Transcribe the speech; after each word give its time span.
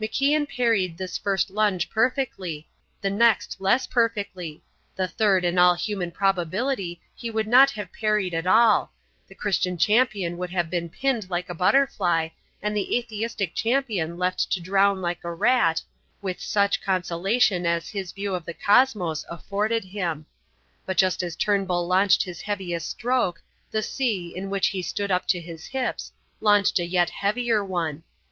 MacIan 0.00 0.48
parried 0.48 0.96
this 0.96 1.18
first 1.18 1.50
lunge 1.50 1.90
perfectly, 1.90 2.68
the 3.00 3.10
next 3.10 3.56
less 3.60 3.84
perfectly; 3.84 4.62
the 4.94 5.08
third 5.08 5.44
in 5.44 5.58
all 5.58 5.74
human 5.74 6.12
probability 6.12 7.00
he 7.16 7.30
would 7.30 7.48
not 7.48 7.72
have 7.72 7.92
parried 7.92 8.32
at 8.32 8.46
all; 8.46 8.92
the 9.26 9.34
Christian 9.34 9.76
champion 9.76 10.38
would 10.38 10.50
have 10.50 10.70
been 10.70 10.88
pinned 10.88 11.28
like 11.28 11.48
a 11.48 11.52
butterfly, 11.54 12.28
and 12.62 12.76
the 12.76 12.96
atheistic 12.96 13.56
champion 13.56 14.16
left 14.16 14.52
to 14.52 14.60
drown 14.60 15.02
like 15.02 15.24
a 15.24 15.34
rat, 15.34 15.82
with 16.20 16.40
such 16.40 16.80
consolation 16.80 17.66
as 17.66 17.88
his 17.88 18.12
view 18.12 18.36
of 18.36 18.44
the 18.44 18.54
cosmos 18.54 19.24
afforded 19.28 19.82
him. 19.86 20.26
But 20.86 20.96
just 20.96 21.24
as 21.24 21.34
Turnbull 21.34 21.88
launched 21.88 22.22
his 22.22 22.42
heaviest 22.42 22.88
stroke, 22.88 23.42
the 23.72 23.82
sea, 23.82 24.32
in 24.36 24.48
which 24.48 24.68
he 24.68 24.80
stood 24.80 25.10
up 25.10 25.26
to 25.26 25.40
his 25.40 25.66
hips, 25.66 26.12
launched 26.40 26.78
a 26.78 26.86
yet 26.86 27.10
heavier 27.10 27.64
one. 27.64 28.04